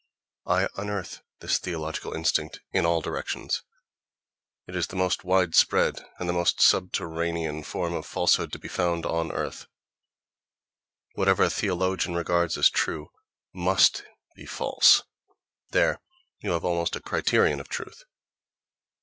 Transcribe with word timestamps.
I 0.47 0.67
unearth 0.77 1.21
this 1.41 1.59
theological 1.59 2.13
instinct 2.13 2.61
in 2.71 2.87
all 2.87 3.01
directions: 3.03 3.61
it 4.67 4.75
is 4.75 4.87
the 4.87 4.95
most 4.95 5.23
widespread 5.23 6.01
and 6.17 6.27
the 6.27 6.33
most 6.33 6.59
subterranean 6.59 7.61
form 7.61 7.93
of 7.93 8.07
falsehood 8.07 8.51
to 8.53 8.57
be 8.57 8.67
found 8.67 9.05
on 9.05 9.31
earth. 9.31 9.67
Whatever 11.13 11.43
a 11.43 11.49
theologian 11.51 12.15
regards 12.15 12.57
as 12.57 12.71
true 12.71 13.11
must 13.53 14.03
be 14.35 14.47
false: 14.47 15.03
there 15.69 16.01
you 16.39 16.49
have 16.49 16.65
almost 16.65 16.95
a 16.95 16.99
criterion 16.99 17.59
of 17.59 17.69
truth. 17.69 18.03